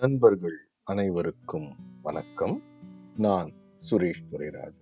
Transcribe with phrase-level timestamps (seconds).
[0.00, 1.68] நண்பர்கள் அனைவருக்கும்
[2.02, 2.56] வணக்கம்
[3.16, 3.50] நான்
[3.82, 4.80] சுரேஷ் துரைராஜ்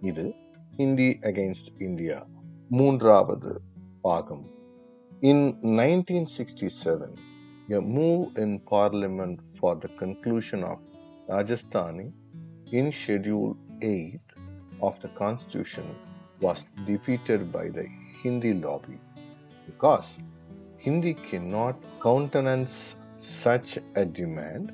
[0.00, 0.24] இது
[0.78, 2.18] ஹிந்தி அகைன்ஸ்ட் இந்தியா
[2.68, 3.52] மூன்றாவது
[4.00, 4.46] பாகம்
[5.20, 7.34] இன் 1967
[7.68, 10.78] a move in parliament for the conclusion of
[11.28, 12.06] rajasthani
[12.70, 14.20] in schedule 8
[14.80, 15.86] of the constitution
[16.40, 17.86] was defeated by the
[18.20, 18.98] hindi lobby
[19.66, 20.08] because
[20.78, 22.76] hindi cannot countenance
[23.21, 24.71] such a demand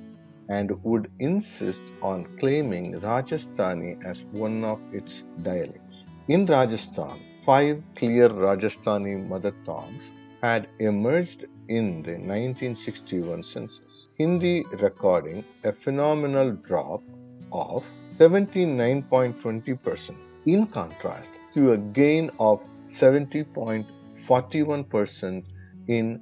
[0.50, 6.06] and would insist on claiming Rajasthani as one of its dialects.
[6.30, 14.08] In Rajasthan, five clear Rajasthani mother tongues had emerged in the 1961 census.
[14.16, 17.04] Hindi recording a phenomenal drop
[17.52, 25.44] of 79.20%, in contrast to a gain of 70.41%
[25.88, 26.22] in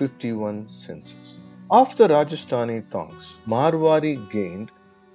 [0.00, 1.38] 1951 census.
[1.70, 4.72] Of the Rajasthani tongues, Marwari gained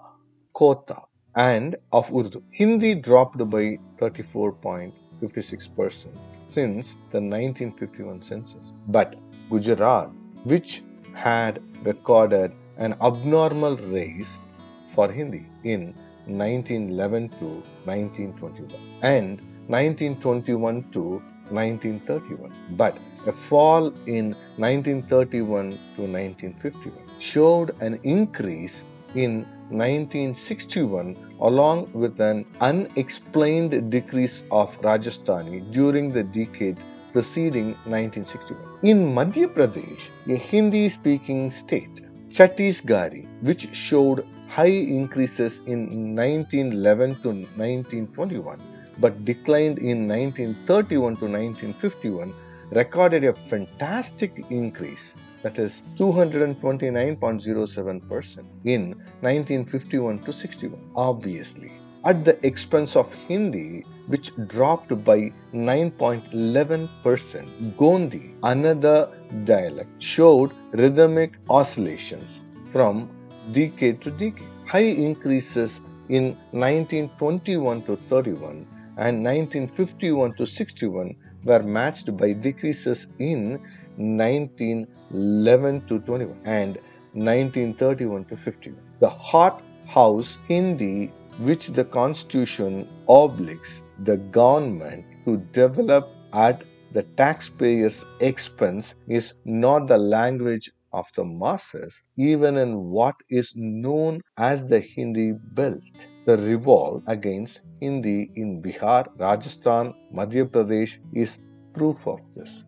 [0.52, 1.02] Kota,
[1.34, 2.42] and of Urdu.
[2.50, 6.06] Hindi dropped by 34.56%
[6.42, 8.60] since the 1951 census.
[8.88, 9.16] But
[9.50, 10.10] Gujarat,
[10.44, 10.82] which
[11.14, 14.38] had recorded an abnormal rise
[14.84, 15.94] for Hindi in
[16.26, 18.70] 1911 to 1921
[19.02, 28.82] and 1921 to 1931, but a fall in 1931 to 1951 showed an increase
[29.14, 36.76] in 1961 along with an unexplained decrease of Rajasthani during the decade
[37.12, 38.60] preceding 1961.
[38.82, 47.28] In Madhya Pradesh, a Hindi speaking state, Chhattisgarh, which showed high increases in 1911 to
[47.28, 48.58] 1921
[48.98, 52.32] but declined in 1931 to 1951,
[52.74, 58.90] recorded a fantastic increase that is 229.07% in
[59.20, 61.72] 1951 to 61 obviously.
[62.04, 69.08] At the expense of hindi which dropped by 9.11% gondi another
[69.44, 72.40] dialect showed rhythmic oscillations
[72.72, 73.08] from
[73.52, 78.66] decade to decade high increases in 1921 to 31
[78.96, 81.14] and 1951 to 61
[81.44, 83.60] were matched by decreases in
[83.96, 86.76] 1911 to 21 and
[87.14, 88.78] 1931 to 51.
[89.00, 98.04] The hot house Hindi, which the constitution obliges the government to develop at the taxpayer's
[98.20, 104.80] expense, is not the language of the masses, even in what is known as the
[104.80, 106.06] Hindi belt.
[106.24, 111.38] The revolt against Hindi in Bihar, Rajasthan, Madhya Pradesh is
[111.74, 112.66] proof of this.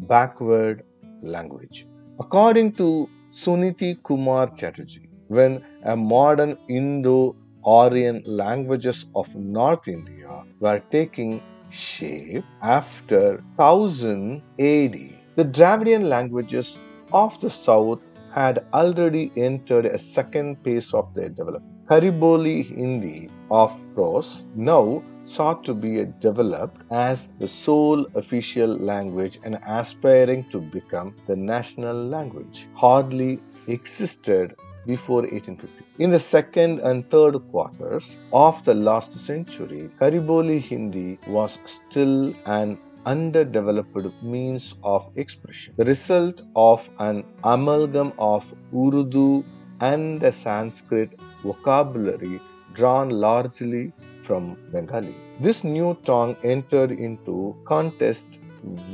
[0.00, 0.82] Backward
[1.22, 1.86] language.
[2.18, 10.82] According to Suniti Kumar Chatterjee, when a modern Indo Aryan languages of North India were
[10.90, 11.40] taking
[11.70, 14.96] shape after 1000 AD,
[15.36, 16.78] the Dravidian languages
[17.12, 18.00] of the south
[18.32, 21.77] had already entered a second phase of their development.
[21.90, 29.58] Hariboli Hindi of prose now sought to be developed as the sole official language and
[29.66, 32.66] aspiring to become the national language.
[32.74, 34.54] Hardly existed
[34.84, 35.84] before 1850.
[35.98, 42.78] In the second and third quarters of the last century, Hariboli Hindi was still an
[43.06, 45.72] underdeveloped means of expression.
[45.78, 49.42] The result of an amalgam of Urdu
[49.80, 52.40] and the Sanskrit vocabulary
[52.74, 53.92] drawn largely
[54.22, 55.14] from Bengali.
[55.40, 58.40] This new tongue entered into contest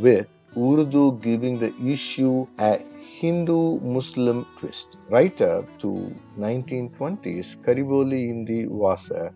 [0.01, 0.27] with
[0.57, 4.97] Urdu giving the issue a Hindu Muslim twist.
[5.11, 9.33] Right up to 1920s, Kariboli Hindi was a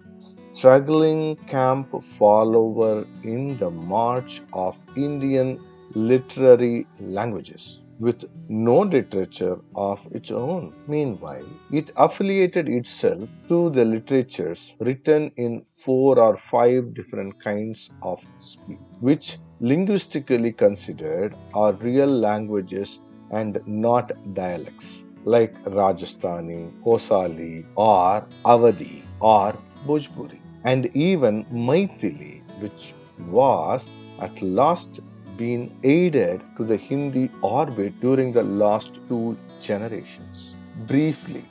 [0.54, 5.58] struggling camp follower in the march of Indian
[5.94, 10.74] literary languages with no literature of its own.
[10.86, 18.24] Meanwhile, it affiliated itself to the literatures written in four or five different kinds of
[18.40, 23.00] speech, which linguistically considered are real languages
[23.30, 29.56] and not dialects like Rajasthani, Kosali, or Awadhi or
[29.86, 32.94] Bhojpuri, and even Maithili, which
[33.28, 33.88] was
[34.20, 35.00] at last
[35.38, 40.54] been aided to the Hindi orbit during the last two generations.
[40.86, 41.44] Briefly,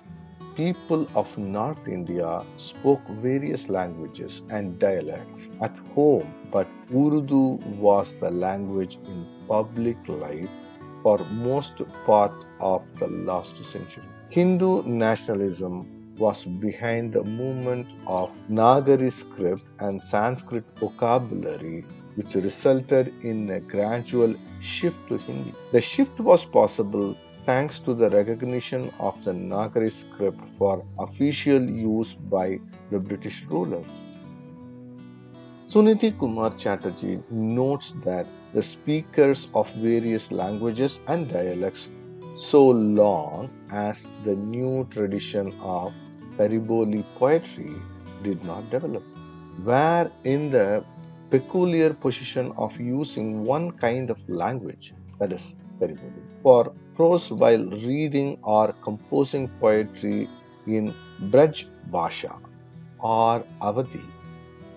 [0.55, 8.31] people of North India spoke various languages and dialects at home, but Urdu was the
[8.31, 10.49] language in public life
[11.01, 11.17] for
[11.49, 14.03] most part of the last century.
[14.29, 15.75] Hindu nationalism
[16.17, 21.85] was behind the movement of Nagari script and Sanskrit vocabulary,
[22.17, 25.53] which resulted in a gradual shift to Hindi.
[25.71, 27.15] The shift was possible
[27.45, 32.59] thanks to the recognition of the Nagari script for official use by
[32.91, 33.87] the British rulers.
[35.67, 41.89] Suniti Kumar Chatterjee notes that the speakers of various languages and dialects
[42.35, 45.93] so long as the new tradition of
[46.37, 47.73] Kariboli poetry
[48.23, 49.03] did not develop,
[49.63, 50.83] were in the
[51.29, 58.37] peculiar position of using one kind of language, that is, Kariboli, for prose while reading
[58.43, 60.27] or composing poetry
[60.65, 60.93] in
[61.29, 62.35] Braj Bhasha
[62.99, 64.03] or Awadhi,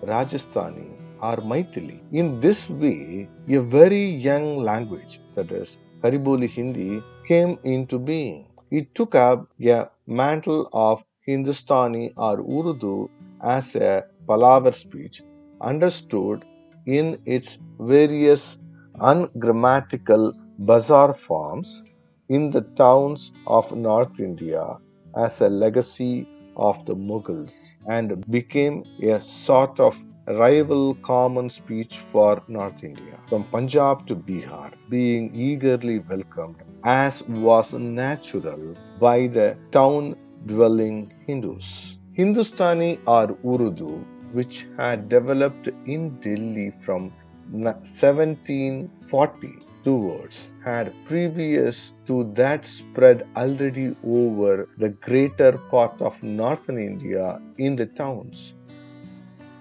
[0.03, 0.89] Rajasthani
[1.21, 2.01] or Maithili.
[2.11, 8.47] In this way, a very young language, that is, Kariboli Hindi, came into being.
[8.71, 13.09] It took up a mantle of Hindustani or Urdu
[13.43, 15.21] as a palaver speech,
[15.61, 16.45] understood
[16.85, 18.57] in its various
[18.99, 21.83] ungrammatical bazaar forms
[22.29, 24.77] in the towns of North India
[25.15, 29.97] as a legacy of the Mughals and became a sort of
[30.27, 37.73] rival common speech for North India, from Punjab to Bihar, being eagerly welcomed as was
[37.73, 40.15] natural by the town
[40.45, 41.97] dwelling Hindus.
[42.13, 47.11] Hindustani or Urdu, which had developed in Delhi from
[47.51, 57.41] 1740 towards, had previous to that spread already over the greater part of northern India
[57.57, 58.53] in the towns.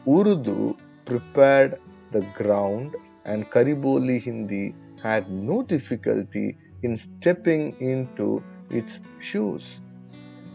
[0.06, 1.80] Urdu prepared
[2.12, 2.94] the ground
[3.24, 9.78] and Kariboli Hindi had no difficulty in stepping into its shoes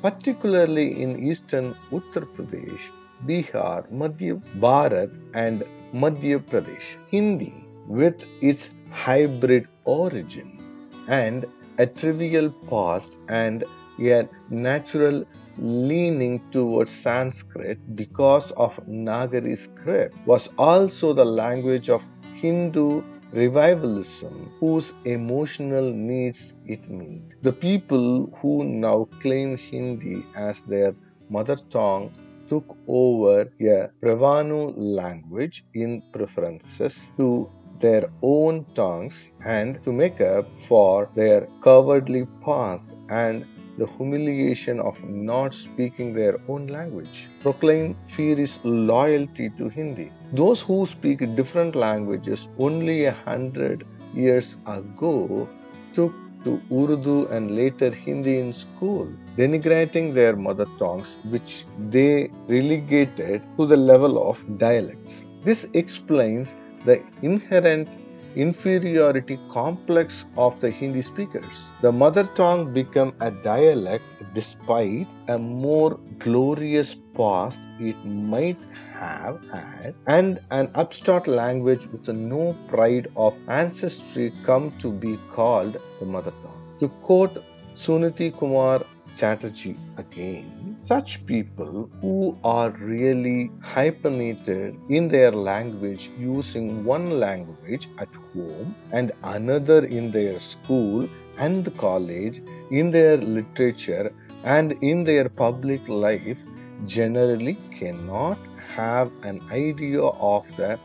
[0.06, 2.84] particularly in eastern Uttar Pradesh,
[3.26, 5.64] Bihar, Madhya Bharat, and
[5.94, 6.98] Madhya Pradesh.
[7.10, 7.54] Hindi,
[7.88, 10.60] with its hybrid origin
[11.08, 11.46] and
[11.78, 13.64] a trivial past and
[14.00, 15.26] a natural
[15.58, 22.04] leaning towards Sanskrit because of Nagari script, was also the language of
[22.36, 27.22] Hindu revivalism whose emotional needs it meet.
[27.42, 30.96] The people who now claim Hindi as their
[31.30, 32.12] mother tongue
[32.48, 37.50] took over a parvenu language in preferences to
[37.80, 43.46] their own tongues and to make up for their cowardly past and
[43.78, 47.28] the humiliation of not speaking their own language.
[47.42, 50.12] Proclaim fierce loyalty to Hindi.
[50.32, 55.50] Those who speak different languages only a hundred years ago
[55.94, 56.14] took
[56.46, 63.66] to Urdu and later Hindi in school, denigrating their mother tongues, which they relegated to
[63.66, 65.26] the level of dialects.
[65.44, 66.56] This explains
[66.86, 67.90] the inherent
[68.36, 71.72] inferiority complex of the Hindi speakers.
[71.82, 78.58] The mother tongue became a dialect despite a more glorious past it might
[78.94, 85.78] have had, and an upstart language with no pride of ancestry come to be called
[86.00, 86.78] the mother tongue.
[86.80, 87.44] To quote
[87.76, 90.55] Suniti Kumar Chatterjee again.
[90.86, 99.12] Such people who are really hyphenated in their language using one language at home and
[99.24, 104.14] another in their school and college, in their literature
[104.44, 106.44] and in their public life
[106.86, 108.38] generally cannot
[108.76, 110.78] have an idea of the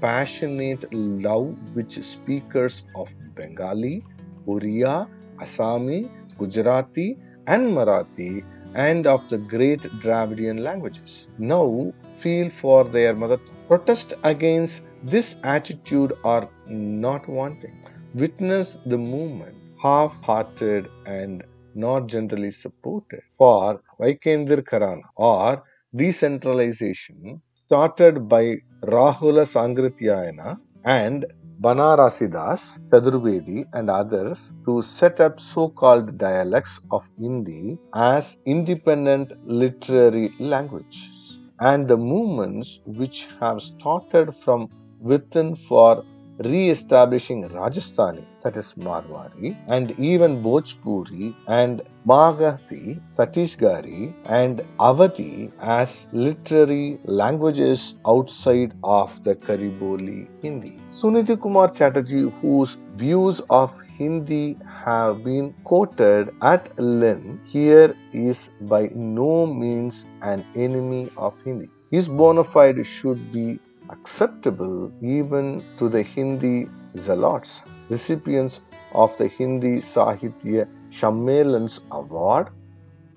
[0.00, 4.02] passionate love which speakers of Bengali,
[4.46, 5.06] Oriya,
[5.36, 11.26] Assami, Gujarati, and Marathi and of the great Dravidian languages.
[11.38, 13.38] Now feel for their mother.
[13.68, 17.76] Protest against this attitude are not wanting.
[18.14, 21.42] Witness the movement, half hearted and
[21.74, 25.62] not generally supported, for Vaikendir Karana or
[25.94, 31.24] decentralization started by Rahula Sankrityayana and
[31.60, 40.32] Banarasidas, Chaturvedi, and others to set up so called dialects of Hindi as independent literary
[40.38, 41.38] languages.
[41.60, 44.68] And the movements which have started from
[45.00, 46.04] within for
[46.38, 56.98] re-establishing Rajasthani, that is Marwari, and even Bhojpuri and Magadhi, Chhattisgarhi, and Awadhi as literary
[57.04, 60.78] languages outside of the Kariboli Hindi.
[60.92, 68.90] Suniti Kumar Chatterjee, whose views of Hindi have been quoted at length, here is by
[68.94, 71.68] no means an enemy of Hindi.
[71.90, 77.60] His bona fide should be acceptable even to the Hindi zealots,
[77.94, 78.60] recipients
[79.02, 82.50] of the Hindi Sahitya Sammelans Award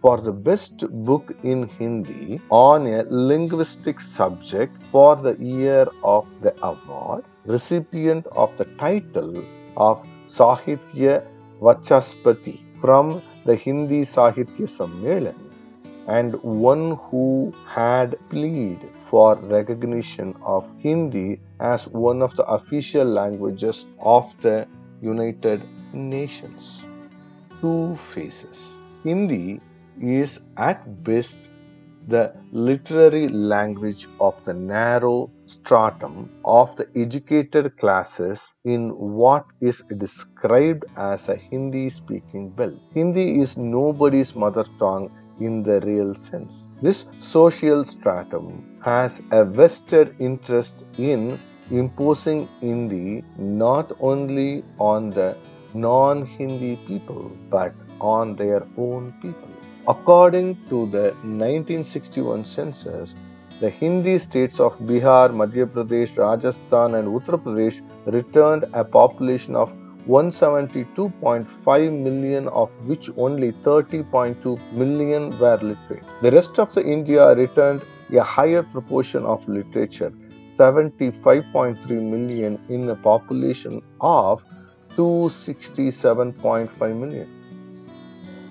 [0.01, 6.53] for the best book in Hindi on a linguistic subject for the year of the
[6.71, 9.33] award, recipient of the title
[9.77, 11.23] of Sahitya
[11.61, 15.44] Vachaspati from the Hindi Sahitya Sammelan
[16.07, 23.85] and one who had plead for recognition of Hindi as one of the official languages
[23.99, 24.67] of the
[25.01, 26.83] United Nations.
[27.61, 28.81] Two faces.
[29.03, 29.61] Hindi
[29.99, 31.37] is at best
[32.07, 40.85] the literary language of the narrow stratum of the educated classes in what is described
[40.97, 42.79] as a Hindi speaking belt.
[42.93, 45.09] Hindi is nobody's mother tongue
[45.39, 46.67] in the real sense.
[46.81, 51.39] This social stratum has a vested interest in
[51.71, 55.35] imposing Hindi not only on the
[55.73, 59.49] non Hindi people but on their own people.
[59.87, 63.15] According to the 1961 census,
[63.59, 69.71] the Hindi states of Bihar, Madhya Pradesh, Rajasthan, and Uttar Pradesh returned a population of
[70.07, 76.03] 172.5 million of which only 30.2 million were literate.
[76.21, 77.81] The rest of the India returned
[78.13, 80.11] a higher proportion of literature,
[80.53, 84.45] 75.3 million in a population of
[84.95, 87.27] 267.5 million.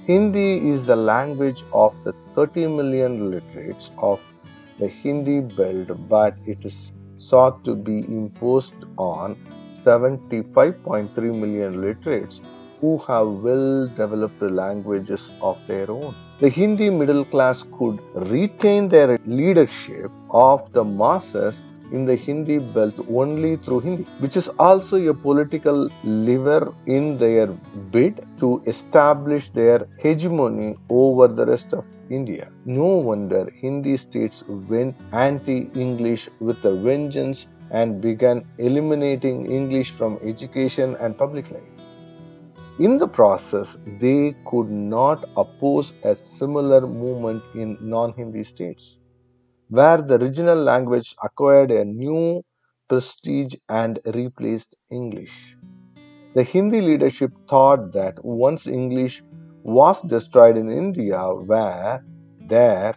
[0.06, 4.20] Hindi is the language of the 30 million literates of
[4.78, 9.36] the Hindi belt, but it is sought to be imposed on
[9.74, 12.40] 75.3 million literates
[12.80, 16.14] who have well developed languages of their own.
[16.40, 21.62] The Hindi middle class could retain their leadership of the masses
[21.92, 27.46] in the Hindi belt only through Hindi, which is also a political lever in their
[27.94, 32.48] bid to establish their hegemony over the rest of India.
[32.64, 40.18] No wonder Hindi states went anti English with a vengeance and began eliminating English from
[40.22, 41.62] education and public life.
[42.78, 48.98] In the process, they could not oppose a similar movement in non Hindi states,
[49.68, 52.42] where the regional language acquired a new
[52.88, 55.56] prestige and replaced English.
[56.34, 59.22] The Hindi leadership thought that once English
[59.62, 62.04] was destroyed in India, where
[62.40, 62.94] there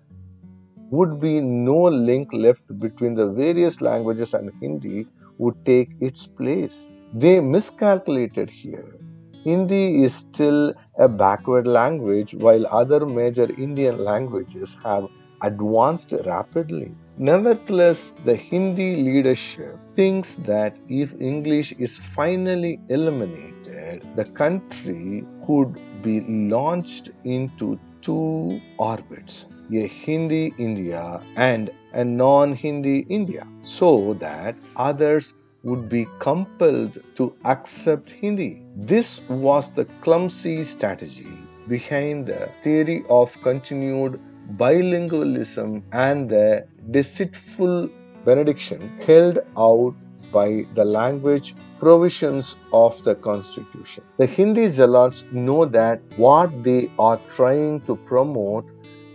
[0.89, 6.89] would be no link left between the various languages and Hindi would take its place.
[7.13, 8.95] They miscalculated here.
[9.43, 15.07] Hindi is still a backward language while other major Indian languages have
[15.41, 16.93] advanced rapidly.
[17.17, 26.21] Nevertheless, the Hindi leadership thinks that if English is finally eliminated, the country could be
[26.21, 35.33] launched into two orbits a Hindi India and a non Hindi India, so that others
[35.63, 38.61] would be compelled to accept Hindi.
[38.75, 44.19] This was the clumsy strategy behind the theory of continued
[44.55, 47.89] bilingualism and the deceitful
[48.23, 49.93] benediction held out
[50.31, 54.03] by the language provisions of the constitution.
[54.17, 58.65] The Hindi zealots know that what they are trying to promote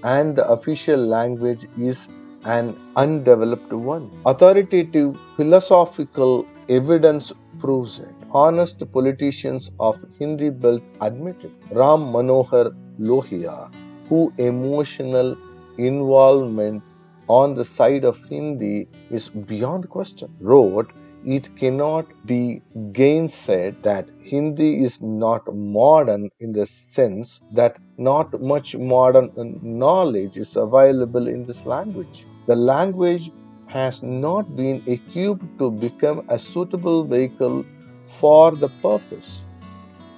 [0.03, 2.09] and the official language is
[2.45, 4.11] an undeveloped one.
[4.27, 8.15] Authoritative philosophical evidence proves it.
[8.33, 11.53] Honest politicians of Hindi belt admitted.
[11.71, 13.73] Ram Manohar Lohia,
[14.09, 15.37] who emotional
[15.79, 16.83] involvement
[17.29, 20.91] on the side of Hindi is beyond question, wrote
[21.25, 22.63] it cannot be
[22.93, 29.31] gainsaid that Hindi is not modern in the sense that not much modern
[29.63, 32.27] knowledge is available in this language.
[32.47, 33.31] The language
[33.67, 37.65] has not been equipped to become a suitable vehicle
[38.05, 39.45] for the purpose.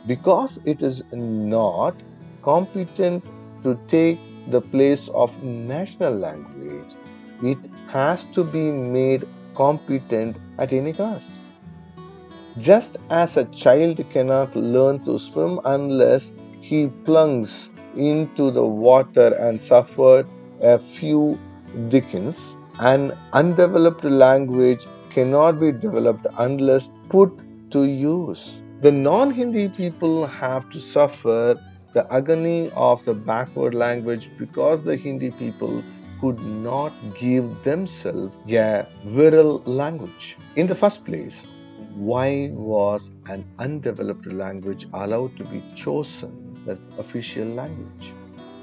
[0.06, 1.94] Because it is not
[2.42, 3.24] competent
[3.62, 4.18] to take
[4.48, 6.96] the place of national language,
[7.42, 7.58] it
[7.88, 11.28] has to be made competent at any cost.
[12.58, 19.60] Just as a child cannot learn to swim unless he plunges into the water and
[19.60, 20.26] suffered
[20.60, 21.38] a few
[21.88, 27.32] dickens, an undeveloped language cannot be developed unless put
[27.70, 28.58] to use.
[28.80, 31.58] The non Hindi people have to suffer
[31.92, 35.82] the agony of the backward language because the Hindi people
[36.24, 40.38] could not give themselves a virile language.
[40.56, 41.42] In the first place,
[41.94, 46.30] why was an undeveloped language allowed to be chosen
[46.64, 48.06] the official language?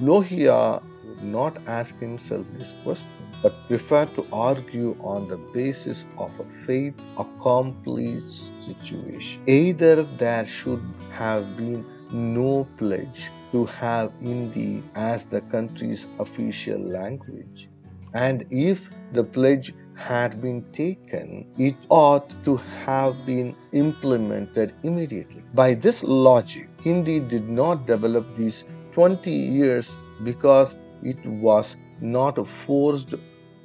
[0.02, 3.12] Lohia would not ask himself this question,
[3.44, 9.40] but prefer to argue on the basis of a faith accomplished situation.
[9.46, 17.70] Either there should have been no pledge to have Hindi as the country's official language,
[18.14, 22.56] and if the pledge had been taken, it ought to
[22.86, 25.44] have been implemented immediately.
[25.54, 33.14] By this logic, Hindi did not develop these 20 years because it was not forced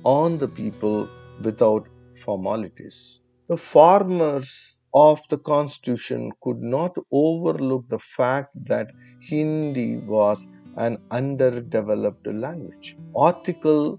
[0.04, 1.08] on the people
[1.42, 1.88] without
[2.24, 3.20] formalities.
[3.48, 10.46] The farmers of the constitution could not overlook the fact that Hindi was
[10.76, 12.96] an underdeveloped language.
[13.14, 13.98] Article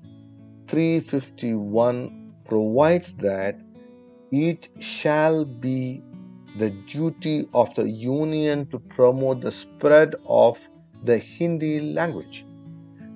[0.68, 3.60] 351 provides that
[4.32, 6.02] it shall be
[6.58, 10.60] the duty of the Union to promote the spread of
[11.04, 12.46] the Hindi language,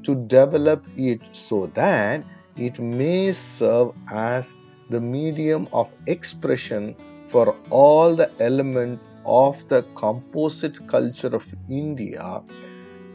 [0.03, 2.23] to develop it so that
[2.55, 4.53] it may serve as
[4.89, 6.95] the medium of expression
[7.29, 12.41] for all the elements of the composite culture of India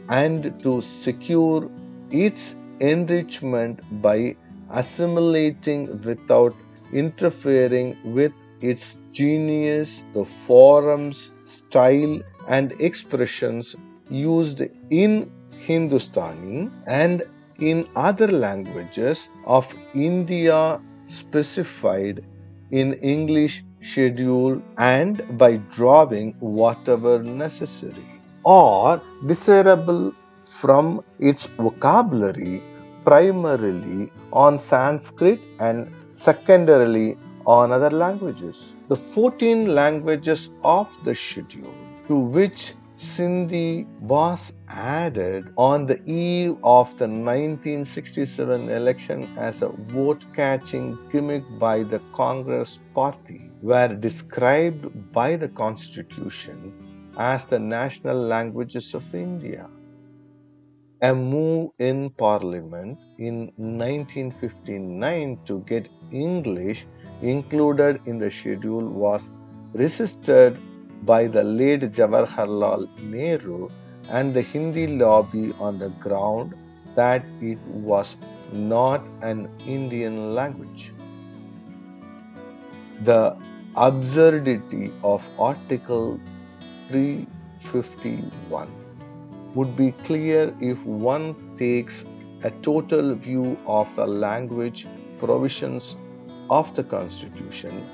[0.09, 1.69] and to secure
[2.11, 4.35] its enrichment by
[4.69, 6.55] assimilating without
[6.93, 13.75] interfering with its genius, the forms, style, and expressions
[14.09, 17.23] used in Hindustani and
[17.59, 22.23] in other languages of India specified
[22.71, 28.07] in English schedule and by drawing whatever necessary
[28.43, 30.13] or desirable
[30.45, 32.61] from its vocabulary
[33.03, 38.73] primarily on Sanskrit and secondarily on other languages.
[38.89, 41.73] The 14 languages of the schedule
[42.07, 50.25] to which Sindhi was added on the eve of the 1967 election as a vote
[50.33, 56.73] catching gimmick by the Congress party were described by the Constitution
[57.19, 59.69] as the national languages of India.
[61.03, 66.87] A move in Parliament in 1959 to get English
[67.21, 69.33] included in the schedule was
[69.73, 70.57] resisted
[71.07, 73.69] by the late Jawaharlal Nehru
[74.09, 76.53] and the Hindi lobby on the ground
[76.95, 78.15] that it was
[78.51, 80.91] not an Indian language.
[83.03, 83.37] The
[83.75, 86.19] absurdity of Article
[86.89, 88.67] 351
[89.53, 92.05] would be clear if one takes
[92.43, 94.87] a total view of the language
[95.19, 95.95] provisions
[96.49, 97.85] of the Constitution.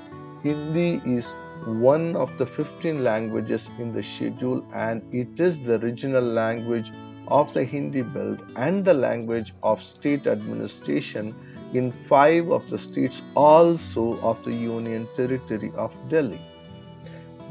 [0.42, 1.32] Hindi is
[1.66, 6.90] one of the 15 languages in the schedule and it is the regional language
[7.28, 11.34] of the Hindi belt and the language of state administration
[11.72, 16.40] in five of the states also of the Union Territory of Delhi.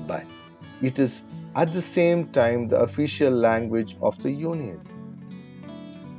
[0.07, 0.25] But
[0.81, 1.23] it is
[1.55, 4.79] at the same time the official language of the Union.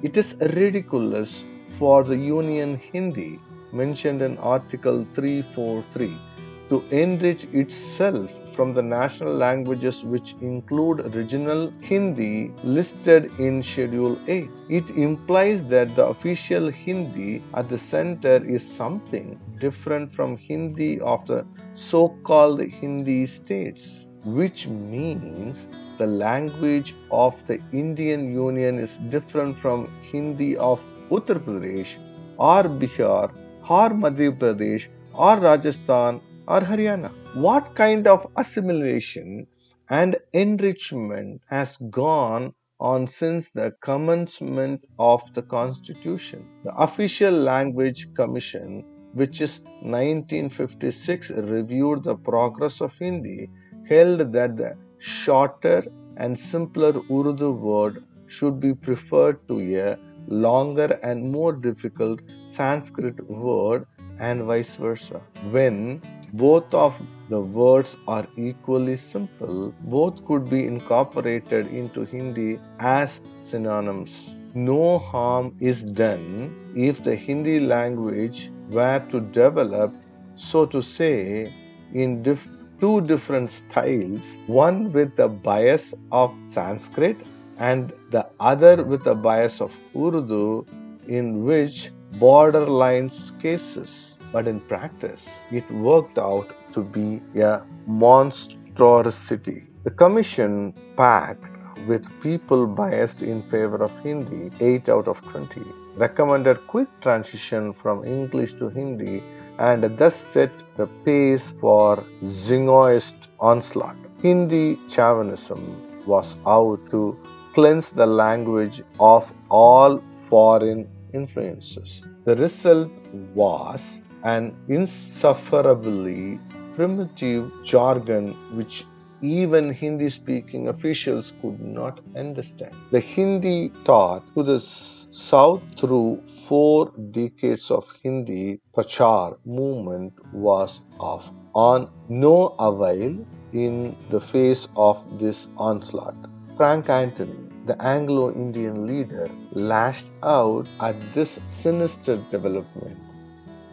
[0.02, 1.44] It is ridiculous
[1.78, 3.38] for the Union Hindi
[3.72, 6.33] mentioned in Article 343
[6.68, 14.48] to enrich itself from the national languages which include regional Hindi listed in Schedule A.
[14.68, 21.27] It implies that the official Hindi at the center is something different from Hindi of
[21.27, 29.57] the so called Hindi states, which means the language of the Indian Union is different
[29.57, 31.96] from Hindi of Uttar Pradesh
[32.38, 33.33] or Bihar
[33.68, 37.11] or Madhya Pradesh or Rajasthan or Haryana.
[37.35, 39.46] What kind of assimilation
[39.90, 46.46] and enrichment has gone on since the commencement of the Constitution?
[46.64, 48.85] The Official Language Commission
[49.20, 53.48] which is 1956 reviewed the progress of Hindi,
[53.88, 55.85] held that the shorter
[56.16, 63.87] and simpler Urdu word should be preferred to a longer and more difficult Sanskrit word
[64.18, 65.20] and vice versa.
[65.50, 66.00] When
[66.42, 74.34] both of the words are equally simple, both could be incorporated into Hindi as synonyms.
[74.54, 79.94] No harm is done if the Hindi language were to develop,
[80.36, 81.52] so to say,
[81.92, 87.16] in dif- two different styles, one with the bias of Sanskrit
[87.58, 90.66] and the other with the bias of Urdu,
[91.06, 94.13] in which borderlines cases.
[94.34, 99.68] But in practice, it worked out to be a monstrosity.
[99.84, 101.46] The commission packed
[101.86, 105.62] with people biased in favor of Hindi, 8 out of 20,
[105.94, 109.22] recommended quick transition from English to Hindi
[109.58, 113.96] and thus set the pace for jingoist onslaught.
[114.20, 115.62] Hindi chauvinism
[116.06, 117.16] was out to
[117.52, 122.04] cleanse the language of all foreign influences.
[122.24, 122.90] The result
[123.32, 126.40] was an insufferably
[126.74, 128.84] primitive jargon which
[129.20, 132.74] even Hindi speaking officials could not understand.
[132.90, 141.24] The Hindi taught to the South through four decades of Hindi Prachar movement was of
[141.54, 146.16] on no avail in the face of this onslaught.
[146.56, 152.98] Frank Anthony, the Anglo Indian leader, lashed out at this sinister development.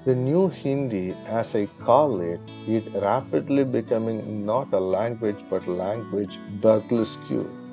[0.04, 6.40] The new Hindi, as I call it, it rapidly becoming not a language but language
[6.60, 7.20] burlesque.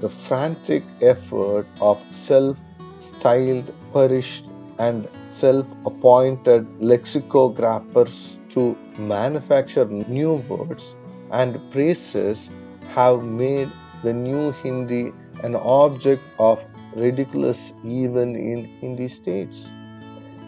[0.00, 4.44] The frantic effort of self-styled, perished,
[4.78, 10.94] and self-appointed lexicographers to manufacture new words
[11.30, 12.50] and phrases
[12.94, 13.70] have made
[14.02, 15.12] the new Hindi
[15.42, 16.62] an object of
[16.94, 19.66] ridiculous even in Hindi states.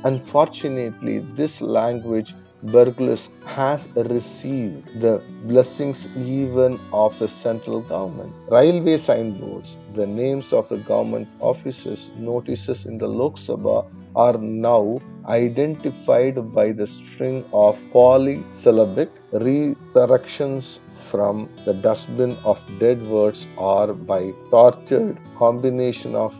[0.05, 8.33] Unfortunately, this language burglars has received the blessings even of the central government.
[8.51, 13.87] Railway signboards, the names of the government offices, notices in the Lok Sabha
[14.17, 23.47] are now identified by the string of polysyllabic resurrections from the dustbin of dead words
[23.57, 26.35] or by tortured combination of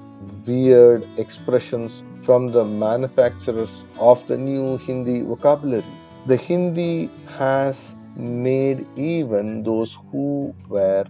[0.47, 5.85] weird expressions from the manufacturers of the new Hindi vocabulary.
[6.27, 11.07] The Hindi has made even those who were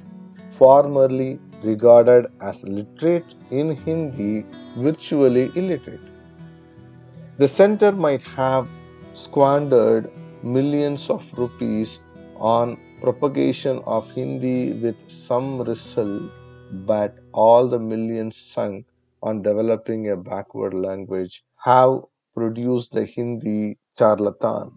[0.49, 4.45] formerly regarded as literate in Hindi
[4.77, 6.01] virtually illiterate.
[7.39, 8.69] The center might have
[9.15, 10.11] squandered
[10.43, 12.01] millions of rupees
[12.37, 16.23] on propagation of Hindi with some result,
[16.87, 18.85] but all the millions sunk
[19.23, 22.01] on developing a backward language have
[22.35, 24.73] produced the Hindi charlatan.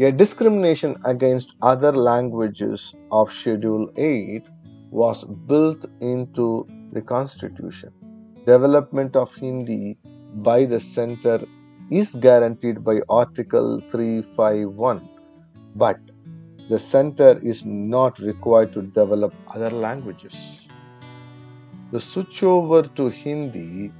[0.00, 4.42] A discrimination against other languages of Schedule 8
[4.90, 7.92] was built into the Constitution.
[8.46, 9.98] Development of Hindi
[10.34, 11.44] by the center
[11.90, 15.08] is guaranteed by Article 351,
[15.76, 15.98] but
[16.68, 20.61] the center is not required to develop other languages.
[21.92, 23.92] The switchover to Hindi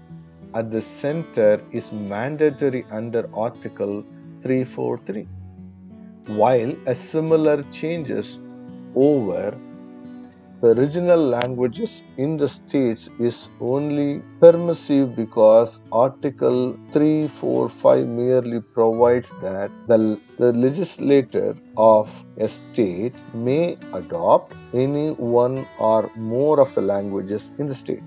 [0.55, 4.02] at the center is mandatory under Article
[4.40, 5.28] 343,
[6.28, 8.40] while a similar changes
[8.94, 9.55] over
[10.62, 19.72] the original languages in the states is only permissive because Article 345 merely provides that
[19.88, 27.51] the, the legislator of a state may adopt any one or more of the languages
[27.59, 28.05] in the state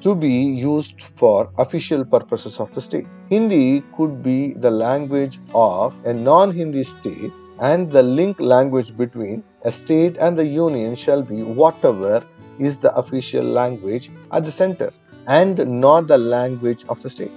[0.00, 0.34] to be
[0.72, 3.06] used for official purposes of the state.
[3.30, 9.44] Hindi could be the language of a non Hindi state and the link language between
[9.64, 12.24] a state and the union shall be whatever
[12.58, 14.92] is the official language at the center
[15.26, 17.32] and not the language of the state.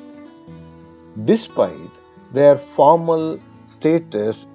[1.26, 1.92] Despite
[2.34, 4.48] their formal status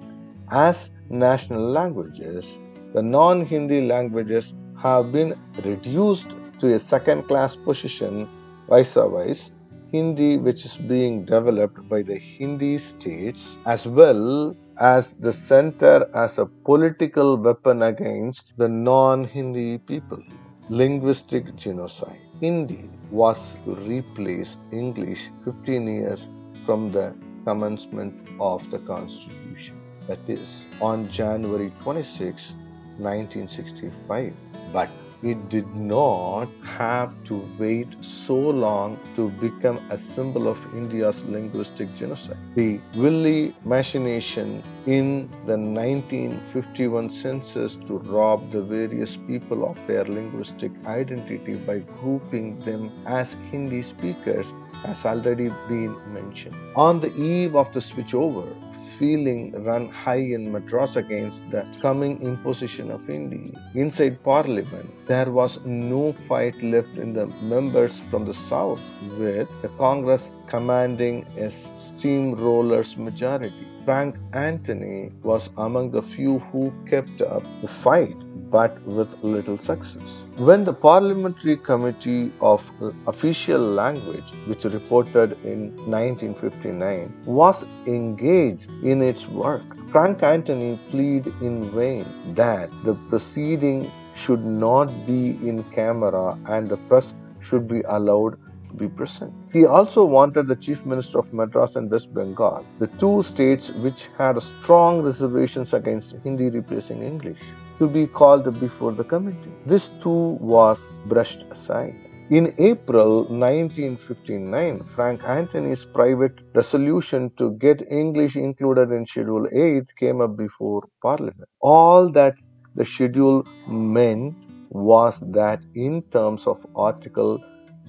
[0.51, 2.59] as national languages,
[2.93, 8.29] the non Hindi languages have been reduced to a second class position
[8.69, 9.49] vice versa.
[9.91, 16.37] Hindi, which is being developed by the Hindi states as well as the center as
[16.37, 20.21] a political weapon against the non Hindi people.
[20.69, 22.19] Linguistic genocide.
[22.41, 26.27] Hindi was to replace English 15 years
[26.65, 27.15] from the
[27.45, 32.51] commencement of the Constitution, that is, on January 26,
[32.97, 34.33] 1965.
[34.73, 34.89] But
[35.23, 41.93] it did not have to wait so long to become a symbol of India's linguistic
[41.95, 42.37] genocide.
[42.55, 50.71] The Willy machination in the 1951 census to rob the various people of their linguistic
[50.85, 56.55] identity by grouping them as Hindi speakers has already been mentioned.
[56.75, 58.53] On the eve of the switchover,
[58.99, 63.59] feeling run high in Madras against the coming imposition of India.
[63.73, 68.81] Inside Parliament, there was no fight left in the members from the south,
[69.19, 73.67] with the Congress commanding a steamroller's majority.
[73.85, 78.15] Frank Anthony was among the few who kept up the fight,
[78.53, 80.23] but with little success.
[80.37, 82.69] When the Parliamentary Committee of
[83.07, 91.69] Official Language, which reported in 1959, was engaged in its work, Frank Anthony pleaded in
[91.71, 98.37] vain that the proceeding should not be in camera and the press should be allowed
[98.69, 99.33] to be present.
[99.51, 104.09] He also wanted the Chief Minister of Madras and West Bengal, the two states which
[104.17, 107.39] had strong reservations against Hindi replacing English,
[107.77, 109.51] to be called before the committee.
[109.65, 111.95] This too was brushed aside.
[112.29, 120.21] In April 1959, Frank Anthony's private resolution to get English included in Schedule 8 came
[120.21, 121.49] up before Parliament.
[121.59, 122.39] All that
[122.75, 124.35] the schedule meant
[124.69, 127.43] was that, in terms of Article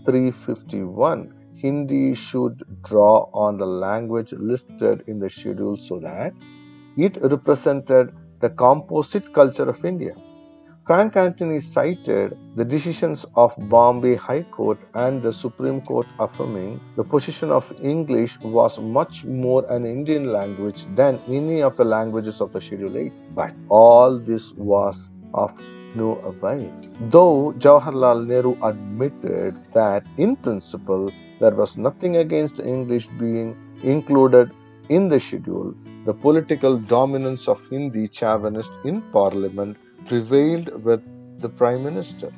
[0.04, 6.34] 351, Hindi should draw on the language listed in the schedule so that
[6.96, 8.12] it represented
[8.44, 10.14] the composite culture of India.
[10.86, 17.04] Frank Anthony cited the decisions of Bombay High Court and the Supreme Court affirming the
[17.12, 22.52] position of English was much more an Indian language than any of the languages of
[22.52, 23.12] the Schedule 8.
[23.34, 25.58] But all this was of
[25.94, 26.70] no avail.
[27.16, 34.52] Though Jawaharlal Nehru admitted that in principle there was nothing against English being included
[34.88, 41.02] in the schedule, the political dominance of Hindi chauvinist in parliament prevailed with
[41.40, 42.32] the Prime Minister.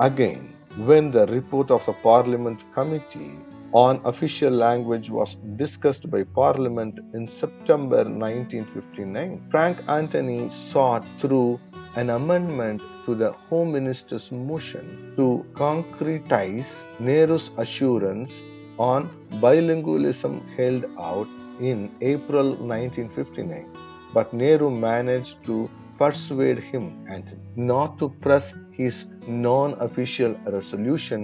[0.00, 3.38] Again, when the report of the Parliament Committee
[3.72, 11.58] on official language was discussed by Parliament in September 1959, Frank Anthony sought through
[11.96, 18.40] an amendment to the Home Minister's motion to concretize Nehru's assurance
[18.78, 19.08] on
[19.40, 21.28] bilingualism held out
[21.60, 23.66] in April 1959.
[24.14, 27.24] But Nehru managed to persuade him, and
[27.56, 31.22] not to press his non official resolution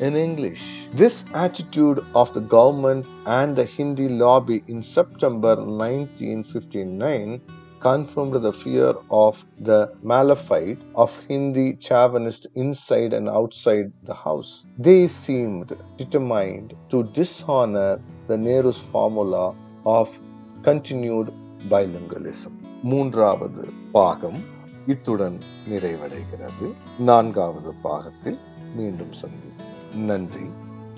[0.00, 0.88] in English.
[0.92, 7.40] This attitude of the government and the Hindi lobby in September 1959
[7.80, 14.64] confirmed the fear of the malafide of Hindi chauvinists inside and outside the house.
[14.78, 19.54] They seemed determined to dishonor the Nehru's formula
[19.88, 20.14] of
[20.62, 21.32] continued
[21.70, 24.38] bilingualism மூன்றாவது பாகம்
[24.86, 26.72] இத்துடன் நிறைவடைகிறது.
[26.98, 28.38] நான்காவது பாகத்தில்
[28.76, 29.48] மீண்டும் சந்தி
[29.96, 30.46] நன்றி.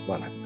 [0.06, 0.39] வணக்கம்.